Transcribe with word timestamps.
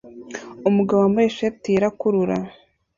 Umugabo 0.69 0.99
wambaye 1.01 1.27
ishati 1.29 1.65
yera 1.73 1.87
akurura 1.91 2.37